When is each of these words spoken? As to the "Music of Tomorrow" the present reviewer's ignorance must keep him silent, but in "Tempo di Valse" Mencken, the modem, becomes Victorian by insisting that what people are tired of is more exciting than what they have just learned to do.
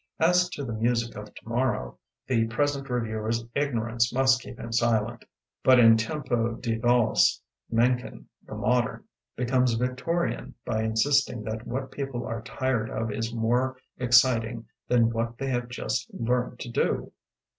As 0.19 0.49
to 0.53 0.63
the 0.65 0.73
"Music 0.73 1.15
of 1.15 1.31
Tomorrow" 1.35 1.95
the 2.25 2.47
present 2.47 2.89
reviewer's 2.89 3.45
ignorance 3.53 4.11
must 4.11 4.41
keep 4.41 4.59
him 4.59 4.71
silent, 4.71 5.25
but 5.63 5.77
in 5.77 5.95
"Tempo 5.95 6.55
di 6.55 6.75
Valse" 6.77 7.39
Mencken, 7.69 8.27
the 8.47 8.55
modem, 8.55 9.03
becomes 9.35 9.75
Victorian 9.75 10.55
by 10.65 10.81
insisting 10.81 11.43
that 11.43 11.67
what 11.67 11.91
people 11.91 12.25
are 12.25 12.41
tired 12.41 12.89
of 12.89 13.11
is 13.11 13.31
more 13.31 13.77
exciting 13.99 14.65
than 14.87 15.11
what 15.11 15.37
they 15.37 15.49
have 15.49 15.69
just 15.69 16.09
learned 16.11 16.57
to 16.61 16.69
do. 16.69 17.11